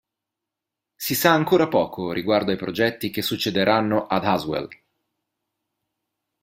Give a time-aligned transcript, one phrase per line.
[0.95, 4.67] Si sa ancora poco riguardo ai progetti che succederanno ad Haswell.